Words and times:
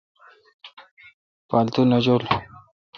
پاتو 1.49 1.81
نہ 1.89 1.97
جولو۔ 2.03 2.29